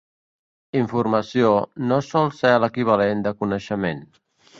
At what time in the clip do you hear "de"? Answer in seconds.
3.29-3.35